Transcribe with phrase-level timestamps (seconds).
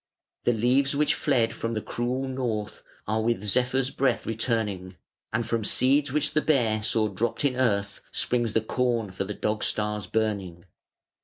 [0.45, 4.95] The leaves which fled from the cruel North Are with Zephyr's breath returning,
[5.31, 9.35] And from seeds which the Bear saw dropped in earth Springs the corn for the
[9.35, 10.65] Dog star's burning.